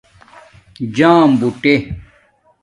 جام 0.95 1.29
بُݸٹے 1.39 1.73